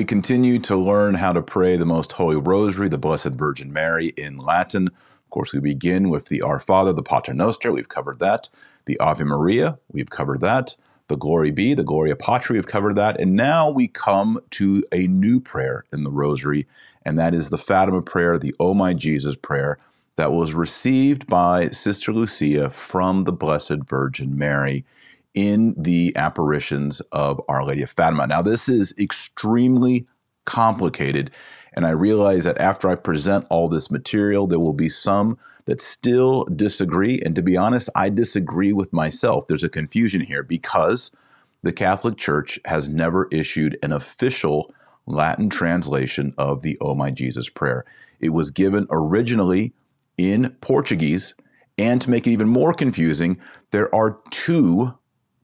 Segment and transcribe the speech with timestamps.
[0.00, 4.14] we continue to learn how to pray the Most Holy Rosary, the Blessed Virgin Mary
[4.16, 4.86] in Latin.
[4.86, 8.48] Of course, we begin with the Our Father, the Pater Noster, we've covered that.
[8.86, 10.74] The Ave Maria, we've covered that.
[11.08, 13.20] The Glory Be, the Gloria Patri, we've covered that.
[13.20, 16.66] And now we come to a new prayer in the Rosary,
[17.04, 19.76] and that is the Fatima prayer, the O My Jesus prayer,
[20.16, 24.86] that was received by Sister Lucia from the Blessed Virgin Mary
[25.34, 28.26] in the apparitions of Our Lady of Fatima.
[28.26, 30.06] Now, this is extremely
[30.44, 31.30] complicated,
[31.74, 35.80] and I realize that after I present all this material, there will be some that
[35.80, 37.20] still disagree.
[37.20, 39.46] And to be honest, I disagree with myself.
[39.46, 41.12] There's a confusion here because
[41.62, 44.74] the Catholic Church has never issued an official
[45.06, 47.84] Latin translation of the Oh My Jesus prayer.
[48.18, 49.72] It was given originally
[50.16, 51.34] in Portuguese.
[51.78, 53.38] And to make it even more confusing,
[53.70, 54.94] there are two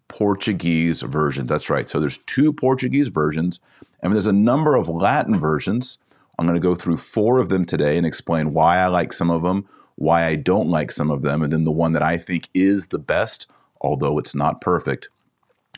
[0.09, 1.49] Portuguese versions.
[1.49, 1.89] That's right.
[1.89, 3.61] So there's two Portuguese versions,
[4.03, 5.99] and there's a number of Latin versions.
[6.39, 9.31] I'm going to go through four of them today and explain why I like some
[9.31, 12.19] of them, why I don't like some of them, and then the one that I
[12.19, 13.47] think is the best,
[13.81, 15.09] although it's not perfect.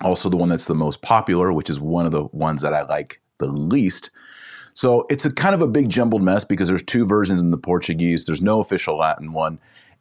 [0.03, 2.83] Also, the one that's the most popular, which is one of the ones that I
[2.83, 4.11] like the least.
[4.75, 7.57] So it's a kind of a big jumbled mess because there's two versions in the
[7.57, 8.25] Portuguese.
[8.25, 9.59] There's no official Latin one.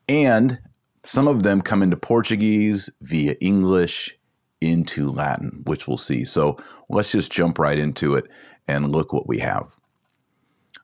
[0.08, 0.60] And
[1.04, 4.17] some of them come into Portuguese via English
[4.62, 6.24] into Latin, which we'll see.
[6.24, 6.58] So
[6.90, 8.26] let's just jump right into it
[8.68, 9.68] and look what we have.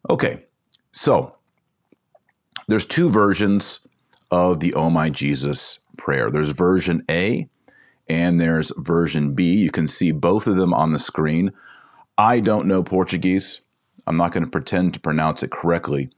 [0.10, 0.46] Okay,
[0.92, 1.38] so
[2.68, 3.80] there's two versions
[4.32, 6.30] of the Oh My Jesus prayer.
[6.30, 7.48] There's version A
[8.08, 9.56] and there's version B.
[9.56, 11.52] You can see both of them on the screen.
[12.18, 13.62] I don't know Portuguese.
[14.08, 16.10] I'm not going to pretend to pronounce it correctly.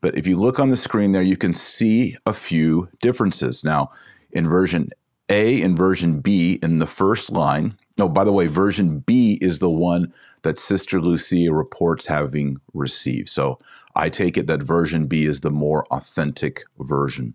[0.00, 3.64] But if you look on the screen there, you can see a few differences.
[3.64, 3.90] Now,
[4.32, 4.90] in version
[5.28, 9.58] A and version B, in the first line, no, by the way, version B is
[9.58, 10.12] the one
[10.42, 13.28] that Sister Lucia reports having received.
[13.28, 13.58] So
[13.94, 17.34] I take it that version B is the more authentic version.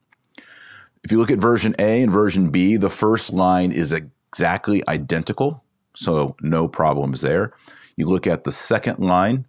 [1.03, 5.63] If you look at version A and version B, the first line is exactly identical,
[5.95, 7.53] so no problems there.
[7.95, 9.45] You look at the second line,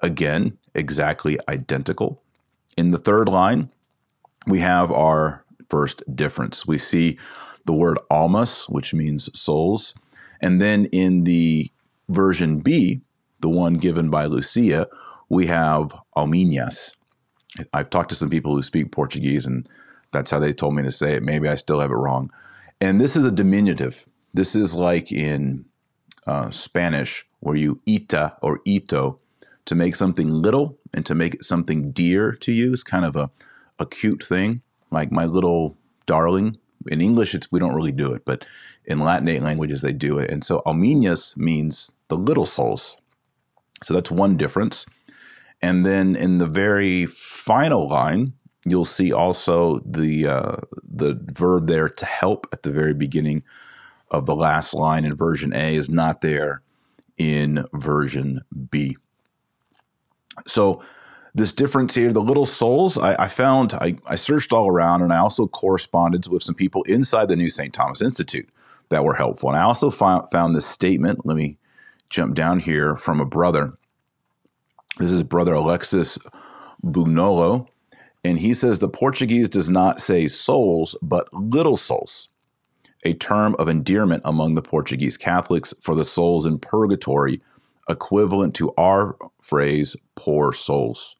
[0.00, 2.22] again, exactly identical.
[2.76, 3.70] In the third line,
[4.46, 6.66] we have our first difference.
[6.66, 7.18] We see
[7.64, 9.94] the word almas, which means souls.
[10.40, 11.70] And then in the
[12.08, 13.00] version B,
[13.40, 14.88] the one given by Lucia,
[15.28, 16.92] we have alminhas.
[17.72, 19.68] I've talked to some people who speak Portuguese, and
[20.12, 21.22] that's how they told me to say it.
[21.22, 22.30] Maybe I still have it wrong.
[22.80, 24.06] And this is a diminutive.
[24.34, 25.64] This is like in
[26.26, 29.18] uh, Spanish, where you ita or ito
[29.66, 33.16] to make something little and to make it something dear to you is kind of
[33.16, 33.30] a,
[33.78, 34.62] a cute thing.
[34.90, 35.76] Like my little
[36.06, 36.58] darling.
[36.88, 38.44] In English, it's we don't really do it, but
[38.84, 40.30] in Latinate languages they do it.
[40.30, 42.96] And so alminhas means the little souls.
[43.82, 44.86] So that's one difference.
[45.62, 48.34] And then in the very final line,
[48.66, 53.42] you'll see also the uh, the verb there to help at the very beginning
[54.10, 56.62] of the last line in version A is not there
[57.16, 58.40] in version
[58.70, 58.96] B.
[60.46, 60.82] So
[61.34, 65.12] this difference here, the little souls, I, I found, I, I, searched all around and
[65.12, 67.74] I also corresponded with some people inside the New St.
[67.74, 68.48] Thomas Institute
[68.90, 69.48] that were helpful.
[69.48, 71.26] And I also found, found this statement.
[71.26, 71.58] Let me
[72.08, 73.76] jump down here from a brother.
[74.98, 76.18] This is brother Alexis
[76.84, 77.66] Bugnolo.
[78.22, 82.28] And he says the Portuguese does not say souls, but little souls,
[83.04, 87.42] a term of endearment among the Portuguese Catholics for the souls in purgatory
[87.88, 91.16] equivalent to our phrase poor souls.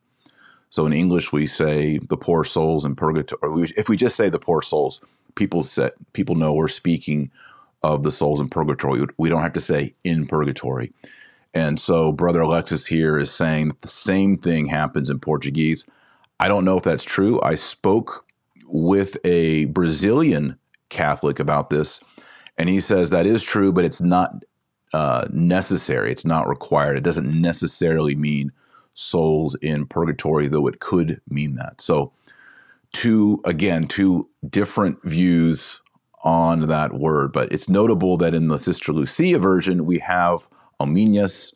[0.74, 3.68] So in English, we say the poor souls in purgatory.
[3.76, 5.00] If we just say the poor souls,
[5.36, 7.30] people say, people know we're speaking
[7.84, 9.06] of the souls in purgatory.
[9.16, 10.92] We don't have to say in purgatory.
[11.54, 15.86] And so Brother Alexis here is saying that the same thing happens in Portuguese.
[16.40, 17.40] I don't know if that's true.
[17.40, 18.26] I spoke
[18.66, 20.58] with a Brazilian
[20.88, 22.00] Catholic about this,
[22.58, 24.42] and he says that is true, but it's not
[24.92, 26.10] uh, necessary.
[26.10, 26.96] It's not required.
[26.96, 28.50] It doesn't necessarily mean
[28.94, 31.80] souls in purgatory, though it could mean that.
[31.80, 32.12] So,
[32.92, 35.80] two, again, two different views
[36.22, 37.32] on that word.
[37.32, 40.48] But it's notable that in the Sister Lucia version, we have
[40.80, 41.52] alminhas,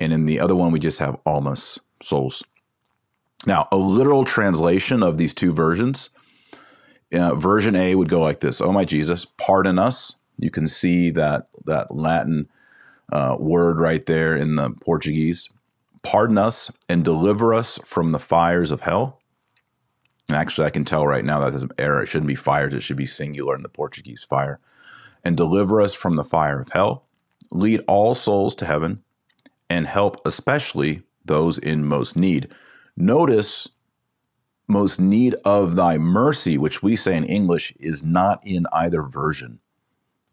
[0.00, 2.42] and in the other one, we just have almas, souls.
[3.46, 6.10] Now, a literal translation of these two versions,
[7.12, 10.16] uh, version A would go like this Oh, my Jesus, pardon us.
[10.38, 12.48] You can see that, that Latin
[13.12, 15.48] uh, word right there in the Portuguese.
[16.06, 19.20] Pardon us and deliver us from the fires of hell.
[20.28, 22.00] And actually, I can tell right now that there's an error.
[22.00, 24.60] It shouldn't be fires, it should be singular in the Portuguese fire.
[25.24, 27.06] And deliver us from the fire of hell.
[27.50, 29.02] Lead all souls to heaven
[29.68, 32.54] and help especially those in most need.
[32.96, 33.68] Notice
[34.68, 39.58] most need of thy mercy, which we say in English is not in either version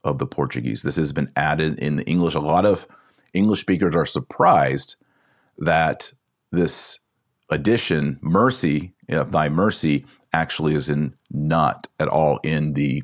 [0.04, 0.84] of the Portuguese.
[0.84, 2.36] This has been added in the English.
[2.36, 2.86] A lot of
[3.34, 4.98] English speakers are surprised
[5.58, 6.12] that
[6.52, 7.00] this
[7.50, 13.04] addition, mercy, thy mercy, actually is in not at all in the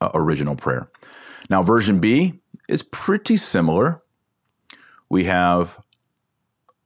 [0.00, 0.90] uh, original prayer.
[1.48, 4.02] Now, version B is pretty similar.
[5.08, 5.78] We have,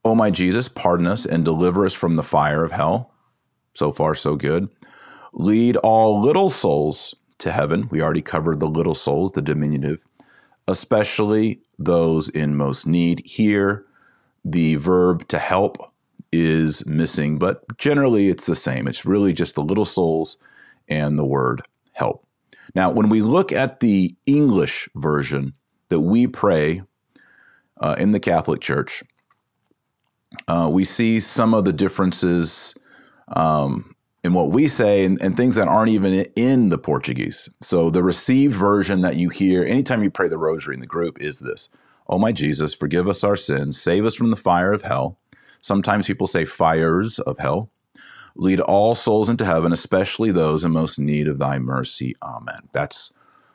[0.04, 3.14] O my Jesus, pardon us and deliver us from the fire of hell.
[3.74, 4.68] So far, so good.
[5.32, 7.88] Lead all little souls to heaven.
[7.90, 9.98] We already covered the little souls, the diminutive,
[10.66, 13.22] especially those in most need.
[13.24, 13.84] Here,
[14.46, 15.92] the verb to help
[16.30, 18.86] is missing, but generally it's the same.
[18.86, 20.38] It's really just the little souls
[20.88, 21.62] and the word
[21.92, 22.24] help.
[22.74, 25.54] Now, when we look at the English version
[25.88, 26.82] that we pray
[27.80, 29.02] uh, in the Catholic Church,
[30.46, 32.74] uh, we see some of the differences
[33.34, 37.48] um, in what we say and, and, things that aren't even in the Portuguese.
[37.62, 41.20] So, the received version that you hear anytime you pray the rosary in the group
[41.20, 41.68] is this
[42.08, 45.18] Oh, my Jesus, forgive us our sins, save us from the fire of hell.
[45.60, 47.70] Sometimes people say fires of hell.
[48.36, 52.14] Lead all souls into heaven, especially those in most need of thy mercy.
[52.22, 52.68] Amen.
[52.72, 53.12] That's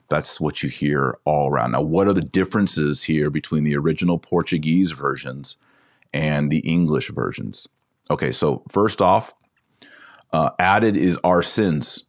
[0.09, 1.71] that's what you hear all around.
[1.71, 5.55] Now, what are the differences here between the original Portuguese versions
[6.11, 7.65] and the English versions?
[8.09, 9.33] Okay, so first off,
[10.33, 12.03] uh, added is our sins.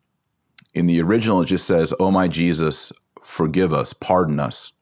[0.74, 2.92] In the original, it just says, Oh my Jesus,
[3.22, 4.72] forgive us, pardon us.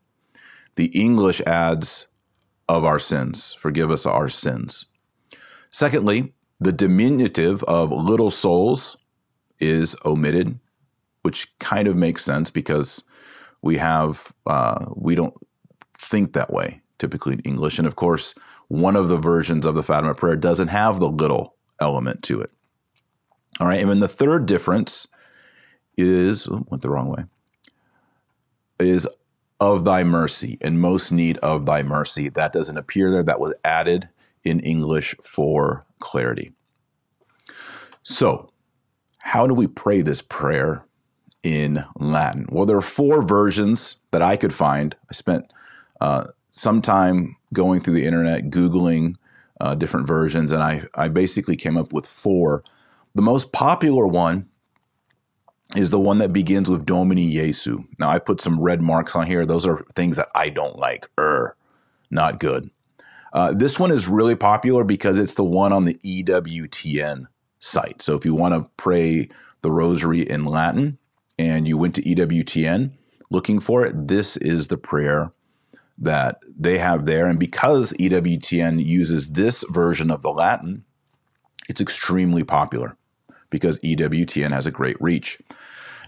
[0.80, 2.06] The English adds,
[2.66, 4.86] Of our sins, forgive us our sins.
[5.70, 8.96] Secondly, the diminutive of little souls
[9.58, 10.58] is omitted,
[11.20, 13.04] which kind of makes sense because
[13.60, 15.34] we have uh, we don't
[15.98, 18.34] think that way typically in English, and of course,
[18.68, 22.52] one of the versions of the Fatima prayer doesn't have the little element to it.
[23.60, 25.06] All right, and then the third difference
[25.98, 27.24] is oh, went the wrong way
[28.80, 29.06] is
[29.60, 32.28] of thy mercy in most need of thy mercy.
[32.28, 33.22] That doesn't appear there.
[33.22, 34.08] That was added
[34.42, 36.52] in English for clarity.
[38.02, 38.50] So,
[39.18, 40.84] how do we pray this prayer
[41.42, 42.46] in Latin?
[42.50, 44.96] Well, there are four versions that I could find.
[45.10, 45.52] I spent
[46.00, 49.16] uh, some time going through the internet, Googling
[49.60, 52.64] uh, different versions, and I, I basically came up with four.
[53.14, 54.48] The most popular one
[55.76, 57.84] is the one that begins with Domine Jesu.
[57.98, 59.46] Now, I put some red marks on here.
[59.46, 61.08] Those are things that I don't like.
[61.18, 61.56] Er,
[62.10, 62.70] not good.
[63.32, 67.26] Uh, this one is really popular because it's the one on the EWTN
[67.60, 68.02] site.
[68.02, 69.28] So if you want to pray
[69.62, 70.98] the rosary in Latin
[71.38, 72.92] and you went to EWTN
[73.30, 75.32] looking for it, this is the prayer
[75.98, 77.26] that they have there.
[77.26, 80.84] And because EWTN uses this version of the Latin,
[81.68, 82.96] it's extremely popular
[83.50, 85.38] because EWTN has a great reach.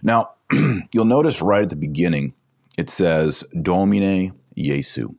[0.03, 0.31] Now,
[0.93, 2.35] you'll notice right at the beginning,
[2.79, 5.15] it says Domine Jesu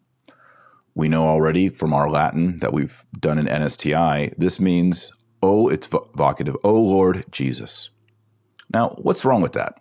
[0.96, 5.12] we know already from our Latin that we've done in NSTI, this means,
[5.42, 7.90] oh, it's vocative, oh Lord Jesus.
[8.72, 9.80] Now, what's wrong with that?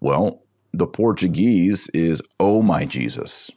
[0.00, 0.42] Well,
[0.72, 3.50] the Portuguese is, oh my Jesus,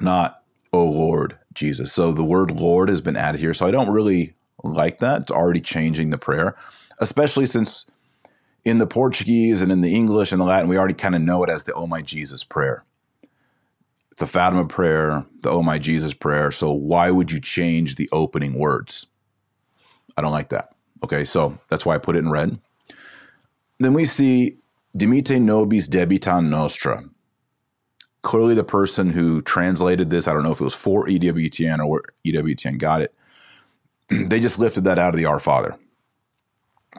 [0.00, 1.92] not, oh Lord Jesus.
[1.92, 3.54] So the word Lord has been added here.
[3.54, 4.34] So I don't really
[4.74, 5.22] like that.
[5.22, 6.56] It's already changing the prayer,
[6.98, 7.86] especially since
[8.64, 11.44] in the Portuguese and in the English and the Latin, we already kind of know
[11.44, 12.84] it as the Oh My Jesus prayer
[14.16, 16.50] the Fatima prayer, the Oh My Jesus prayer.
[16.50, 19.06] So why would you change the opening words?
[20.16, 20.74] I don't like that.
[21.04, 22.58] Okay, so that's why I put it in red.
[23.78, 24.56] Then we see
[24.96, 27.04] Dimite nobis debita nostra.
[28.22, 31.86] Clearly, the person who translated this, I don't know if it was for EWTN or
[31.86, 33.14] where EWTN got it,
[34.10, 35.76] they just lifted that out of the Our Father,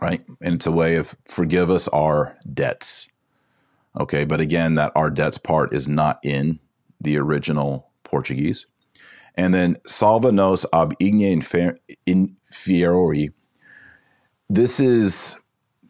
[0.02, 0.24] right?
[0.42, 3.08] And it's a way of forgive us our debts.
[4.00, 6.60] Okay, but again, that our debts part is not in
[7.02, 8.66] the original Portuguese.
[9.36, 13.32] And then Salva nos ab igne inferiori.
[14.50, 15.36] This is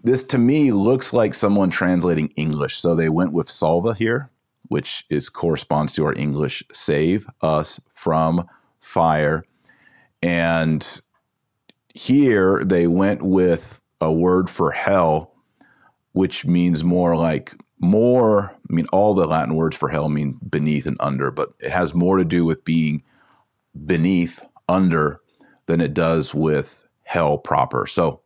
[0.03, 2.79] this to me looks like someone translating English.
[2.79, 4.29] So they went with salva here,
[4.67, 8.47] which is corresponds to our English save us from
[8.79, 9.43] fire.
[10.21, 11.01] And
[11.98, 15.34] here they went with a word for hell,
[16.12, 20.86] which means more like more, I mean, all the Latin words for hell mean beneath
[20.86, 23.04] and under, but it has more to do with being
[23.86, 25.22] beneath, under,
[25.66, 27.88] than it does with hell proper.
[27.88, 28.22] So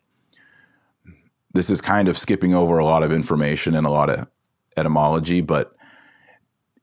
[1.54, 4.28] this is kind of skipping over a lot of information and a lot of
[4.76, 5.76] etymology, but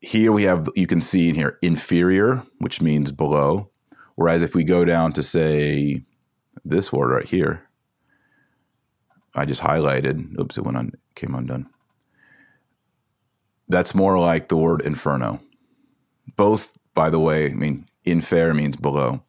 [0.01, 3.71] here we have, you can see in here, inferior, which means below.
[4.15, 6.05] Whereas if we go down to say
[6.65, 7.63] this word right here,
[9.35, 11.69] I just highlighted, oops, it went on, came undone.
[13.69, 15.41] That's more like the word inferno.
[16.37, 19.23] Both, by the way, I mean, infer means below,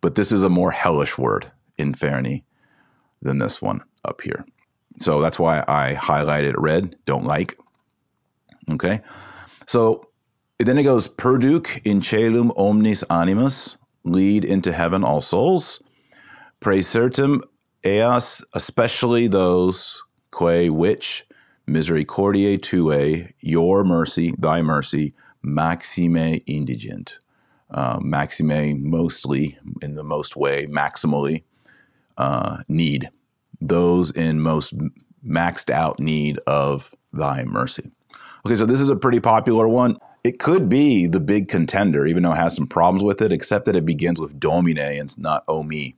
[0.00, 2.42] but this is a more hellish word, inferni,
[3.22, 4.44] than this one up here.
[4.98, 7.58] So that's why I highlighted red, don't like.
[8.70, 9.00] Okay.
[9.66, 10.08] So
[10.58, 15.82] then it goes, Perduc in celum omnis animus, lead into heaven all souls.
[16.60, 17.40] Praesertum
[17.84, 21.26] eas, especially those que which
[21.66, 27.18] misericordiae tuae, your mercy, thy mercy, maxime indigent.
[27.70, 31.44] Uh, maxime, mostly, in the most way, maximally,
[32.18, 33.08] uh, need.
[33.60, 34.74] Those in most
[35.24, 37.90] maxed out need of thy mercy.
[38.44, 39.98] Okay, so this is a pretty popular one.
[40.24, 43.66] It could be the big contender, even though it has some problems with it, except
[43.66, 45.96] that it begins with domine and it's not o me.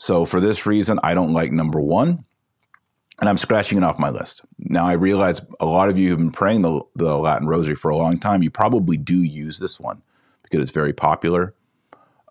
[0.00, 2.24] So for this reason, I don't like number one,
[3.20, 4.40] and I'm scratching it off my list.
[4.58, 7.90] Now I realize a lot of you have been praying the, the Latin Rosary for
[7.90, 8.42] a long time.
[8.42, 10.00] You probably do use this one
[10.42, 11.54] because it's very popular.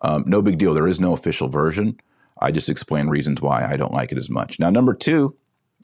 [0.02, 0.74] Um, no big deal.
[0.74, 2.00] There is no official version.
[2.40, 4.58] I just explain reasons why I don't like it as much.
[4.58, 5.36] Now, number two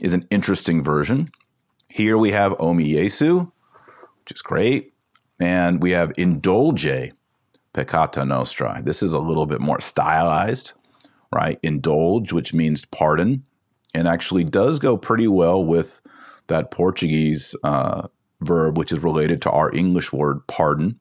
[0.02, 1.30] is an interesting version.
[1.86, 3.46] Here we have O mi Jesu,
[4.24, 4.92] which is great.
[5.38, 7.12] And we have Indulge
[7.74, 8.82] Peccata Nostra.
[8.84, 10.72] This is a little bit more stylized,
[11.36, 11.58] right?
[11.62, 13.44] Indulge, which means pardon,
[13.94, 16.00] and actually does go pretty well with
[16.46, 18.08] that Portuguese uh,
[18.40, 20.98] verb, which is related to our English word pardon.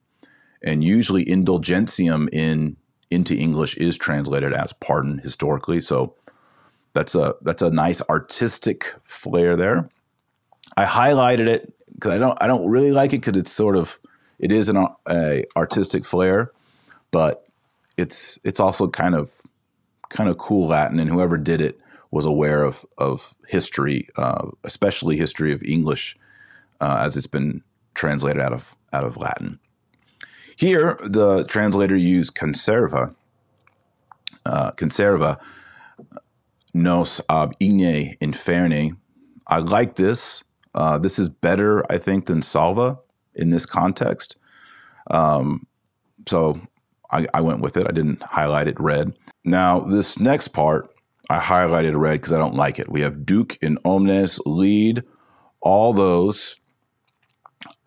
[0.62, 2.76] And usually, indulgentium in
[3.10, 5.80] into English is translated as pardon historically.
[5.80, 6.14] So
[6.92, 9.88] that's a that's a nice artistic flair there.
[10.76, 13.98] I highlighted it because I don't I don't really like it because it's sort of
[14.38, 16.50] it is an a artistic flair,
[17.10, 17.46] but
[17.96, 19.40] it's it's also kind of
[20.08, 25.16] kind of cool Latin, and whoever did it was aware of of history, uh, especially
[25.16, 26.16] history of English,
[26.80, 27.62] uh, as it's been
[27.94, 29.58] translated out of out of Latin.
[30.56, 33.14] Here, the translator used conserva,
[34.46, 35.38] uh, conserva
[36.72, 38.96] nos ab igne inferni.
[39.46, 40.42] I like this.
[40.74, 42.98] Uh, this is better, I think, than salva
[43.34, 44.36] in this context.
[45.10, 45.66] Um,
[46.26, 46.60] so
[47.10, 47.86] I, I, went with it.
[47.86, 49.16] I didn't highlight it red.
[49.44, 50.90] Now, this next part,
[51.30, 52.90] I highlighted red because I don't like it.
[52.90, 55.02] We have Duke in Omnes, lead
[55.60, 56.58] all those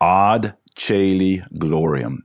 [0.00, 2.18] ad caeli gloriam.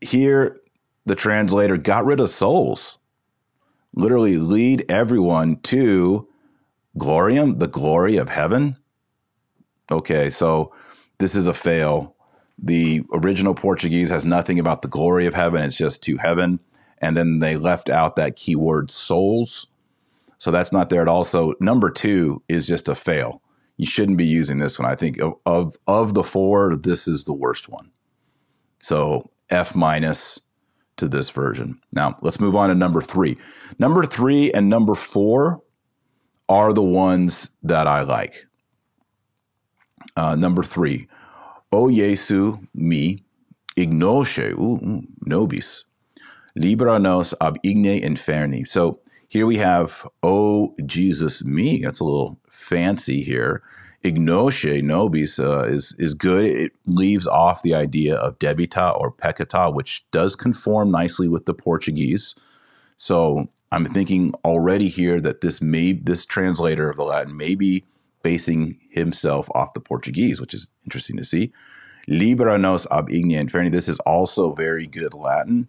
[0.00, 0.58] Here,
[1.06, 2.98] the translator got rid of souls.
[3.94, 6.28] Literally, lead everyone to
[6.96, 8.76] gloriam, the glory of heaven.
[9.90, 10.72] Okay, so
[11.18, 12.14] this is a fail.
[12.60, 16.60] The original Portuguese has nothing about the glory of heaven, it's just to heaven.
[17.00, 19.68] And then they left out that keyword souls.
[20.38, 21.24] So that's not there at all.
[21.24, 23.42] So number two is just a fail.
[23.76, 24.90] You shouldn't be using this one.
[24.90, 27.92] I think of, of, of the four, this is the worst one.
[28.80, 30.40] So F minus
[30.96, 31.80] to this version.
[31.92, 33.38] Now let's move on to number three.
[33.78, 35.62] Number three and number four
[36.48, 38.46] are the ones that I like.
[40.16, 41.06] Uh, number three,
[41.72, 43.22] O Jesu mi
[43.76, 44.54] ignosce
[45.26, 45.84] nobis,
[46.56, 48.66] libera nos ab igne inferni.
[48.66, 51.82] So here we have, O Jesus me.
[51.82, 53.62] That's a little fancy here.
[54.04, 56.44] Ignosce nobis uh, is is good.
[56.44, 61.54] It leaves off the idea of debita or peccata, which does conform nicely with the
[61.54, 62.34] Portuguese.
[62.96, 67.84] So I'm thinking already here that this may this translator of the Latin may be
[68.22, 71.52] basing himself off the Portuguese, which is interesting to see.
[72.08, 73.70] Libera nos ab igne inferni.
[73.70, 75.68] This is also very good Latin.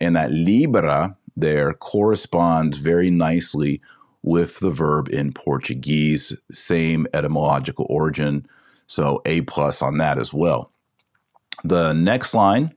[0.00, 3.80] And that libera there corresponds very nicely
[4.22, 8.46] with the verb in Portuguese, same etymological origin.
[8.86, 10.72] So A plus on that as well.
[11.64, 12.74] The next line,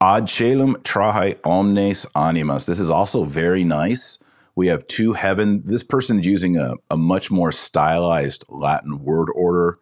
[0.00, 2.66] ad caelum trahe omnes animas.
[2.66, 4.18] This is also very nice.
[4.56, 5.62] We have two heaven.
[5.66, 9.78] This person is using a, a much more stylized Latin word order.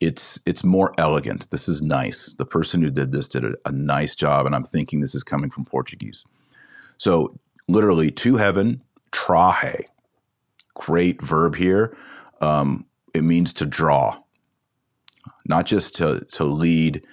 [0.00, 1.50] It's it's more elegant.
[1.50, 2.32] This is nice.
[2.34, 5.22] The person who did this did a, a nice job, and I'm thinking this is
[5.24, 6.24] coming from Portuguese.
[6.98, 8.82] So literally, to heaven,
[9.12, 9.84] trahe.
[10.74, 11.96] Great verb here.
[12.40, 14.20] Um, it means to draw,
[15.46, 17.04] not just to to lead,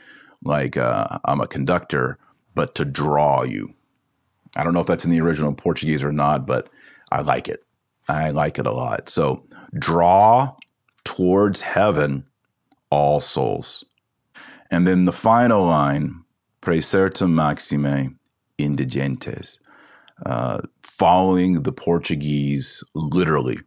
[0.43, 2.17] like uh, I'm a conductor,
[2.55, 3.73] but to draw you.
[4.55, 6.69] I don't know if that's in the original Portuguese or not, but
[7.15, 7.63] I like it.
[8.09, 9.09] I like it a lot.
[9.09, 9.47] So
[9.79, 10.53] draw
[11.05, 12.25] towards heaven
[12.89, 13.85] all souls.
[14.69, 16.23] And then the final line,
[16.61, 18.19] Praesertum maxime
[18.59, 19.59] indigentes,
[20.25, 23.59] uh, following the Portuguese literally.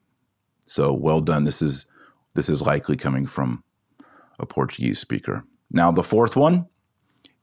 [0.67, 1.45] So well done.
[1.45, 1.87] This is
[2.35, 3.65] this is likely coming from
[4.39, 5.43] a Portuguese speaker.
[5.71, 6.67] Now the fourth one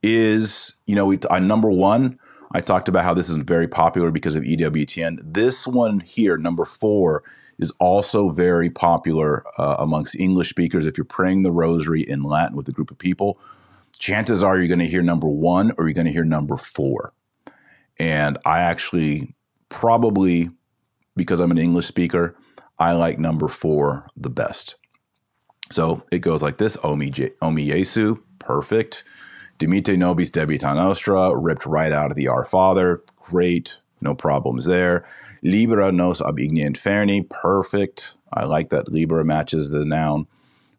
[0.04, 2.18] is, you know, we, uh, number one,
[2.56, 5.18] I talked about how this is very popular because of EWTN.
[5.22, 7.22] This one here, number four,
[7.58, 10.86] is also very popular uh, amongst English speakers.
[10.86, 13.38] If you're praying the rosary in Latin with a group of people,
[13.98, 17.12] chances are you're going to hear number one or you're going to hear number four.
[17.98, 19.34] And I actually
[19.68, 20.48] probably,
[21.14, 22.36] because I'm an English speaker,
[22.78, 24.76] I like number four the best.
[25.70, 29.04] So it goes like this Omi, Omi Jesu, perfect.
[29.58, 33.02] Dimite nobis debita nostra, ripped right out of the Our Father.
[33.16, 35.06] Great, no problems there.
[35.42, 38.16] Libera nos ab igne inferni, perfect.
[38.32, 40.26] I like that libera matches the noun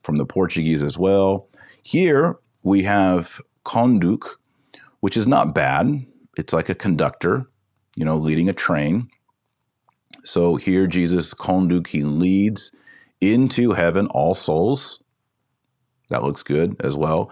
[0.03, 1.47] from the Portuguese as well.
[1.83, 4.35] Here we have conduc,
[4.99, 6.05] which is not bad.
[6.37, 7.49] It's like a conductor,
[7.95, 9.09] you know, leading a train.
[10.23, 12.75] So here Jesus conduc, he leads
[13.21, 15.01] into heaven all souls.
[16.09, 17.31] That looks good as well.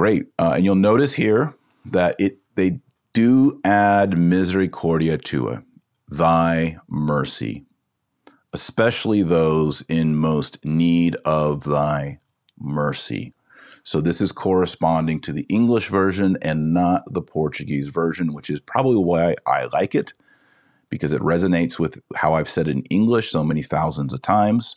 [0.00, 0.28] Great.
[0.38, 1.54] Uh, and you'll notice here
[1.84, 2.80] that it they
[3.12, 5.62] do add misericordia tua,
[6.08, 7.66] thy mercy,
[8.54, 12.18] especially those in most need of thy
[12.58, 13.34] mercy.
[13.82, 18.58] So this is corresponding to the English version and not the Portuguese version, which is
[18.58, 20.14] probably why I like it
[20.88, 24.76] because it resonates with how I've said it in English so many thousands of times.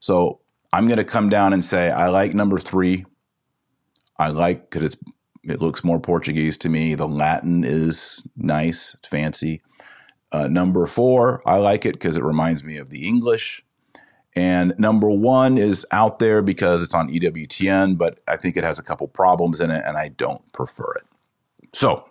[0.00, 0.40] So
[0.74, 3.06] I'm going to come down and say I like number three
[4.20, 4.96] I like because it's
[5.42, 6.94] it looks more Portuguese to me.
[6.94, 9.62] The Latin is nice, fancy.
[10.32, 13.64] Uh, number four, I like it because it reminds me of the English.
[14.36, 18.78] And number one is out there because it's on EWTN, but I think it has
[18.78, 21.04] a couple problems in it and I don't prefer it.
[21.72, 22.04] So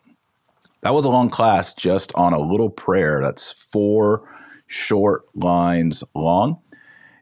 [0.81, 4.27] that was a long class just on a little prayer that's four
[4.65, 6.59] short lines long.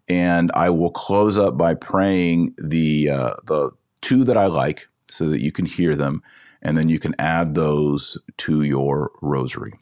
[0.08, 5.30] And I will close up by praying the uh, the two that I like so
[5.30, 6.22] that you can hear them,
[6.62, 9.74] and then you can add those to your rosary.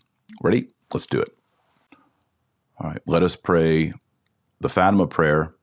[0.42, 0.70] Ready?
[0.94, 1.36] Let's do it.
[2.80, 3.94] All right, let us pray
[4.60, 5.54] the Fatima prayer,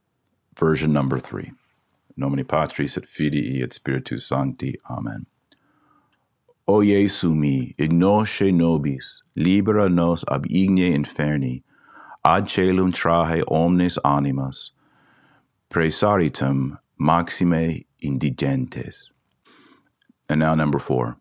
[0.57, 1.53] version number three.
[2.17, 4.77] Nomine Patris et Filii et Spiritus Sancti.
[4.89, 5.27] Amen.
[6.69, 11.63] O Jesu mi, ignosce nobis, libera nos ab igne inferni,
[12.25, 14.71] ad celum trahe omnes animas,
[15.71, 19.09] praesaritum maxime indigentes.
[20.29, 21.17] And now number four.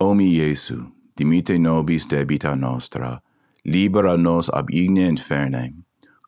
[0.00, 3.22] O mi Jesu, dimite nobis debita nostra,
[3.66, 5.74] libera nos ab igne inferni,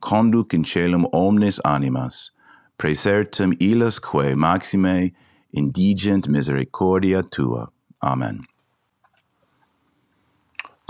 [0.03, 2.31] conduc in celum omnes animas,
[2.79, 5.13] praesertum illas quae maxime
[5.55, 7.69] indigent misericordia tua.
[8.03, 8.45] Amen.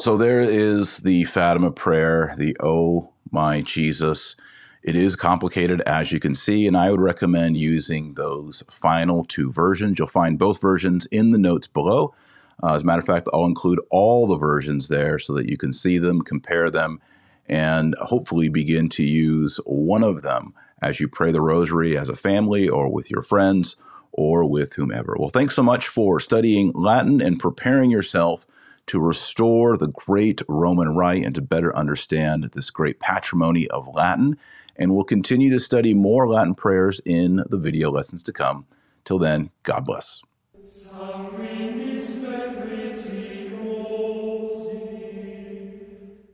[0.00, 4.36] So there is the Fatima prayer, the O my Jesus.
[4.82, 9.50] It is complicated, as you can see, and I would recommend using those final two
[9.50, 9.98] versions.
[9.98, 12.14] You'll find both versions in the notes below.
[12.62, 15.56] Uh, as a matter of fact, I'll include all the versions there so that you
[15.56, 17.00] can see them, compare them,
[17.48, 22.16] and hopefully begin to use one of them as you pray the rosary as a
[22.16, 23.76] family or with your friends
[24.12, 25.16] or with whomever.
[25.18, 28.46] Well, thanks so much for studying Latin and preparing yourself
[28.86, 34.38] to restore the great Roman Rite and to better understand this great patrimony of Latin
[34.78, 38.66] and we'll continue to study more Latin prayers in the video lessons to come.
[39.04, 40.20] Till then, God bless.